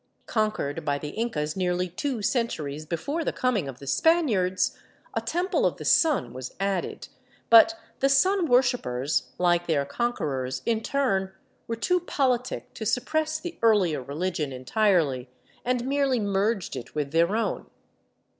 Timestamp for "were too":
11.67-11.99